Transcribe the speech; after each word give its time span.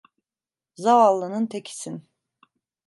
Zavallının 0.75 1.47
tekisin. 1.47 2.07